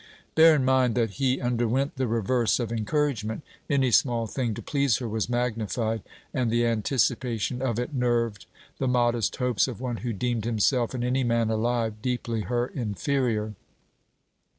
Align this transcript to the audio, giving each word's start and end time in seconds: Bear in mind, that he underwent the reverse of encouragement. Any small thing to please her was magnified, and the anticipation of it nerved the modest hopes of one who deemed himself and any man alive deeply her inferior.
Bear 0.33 0.55
in 0.55 0.65
mind, 0.65 0.95
that 0.95 1.11
he 1.11 1.39
underwent 1.39 1.95
the 1.95 2.07
reverse 2.07 2.59
of 2.59 2.71
encouragement. 2.71 3.43
Any 3.69 3.91
small 3.91 4.25
thing 4.25 4.55
to 4.55 4.61
please 4.63 4.97
her 4.97 5.07
was 5.07 5.29
magnified, 5.29 6.01
and 6.33 6.49
the 6.49 6.65
anticipation 6.65 7.61
of 7.61 7.77
it 7.77 7.93
nerved 7.93 8.47
the 8.79 8.87
modest 8.87 9.35
hopes 9.35 9.67
of 9.67 9.79
one 9.79 9.97
who 9.97 10.11
deemed 10.11 10.45
himself 10.45 10.95
and 10.95 11.03
any 11.03 11.23
man 11.23 11.51
alive 11.51 12.01
deeply 12.01 12.41
her 12.41 12.65
inferior. 12.65 13.53